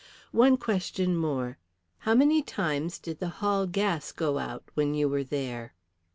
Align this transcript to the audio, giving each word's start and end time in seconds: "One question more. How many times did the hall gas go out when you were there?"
"One 0.31 0.57
question 0.57 1.15
more. 1.15 1.59
How 1.99 2.15
many 2.15 2.41
times 2.41 2.97
did 2.97 3.19
the 3.19 3.29
hall 3.37 3.67
gas 3.67 4.11
go 4.11 4.39
out 4.39 4.63
when 4.73 4.95
you 4.95 5.07
were 5.07 5.23
there?" 5.23 5.75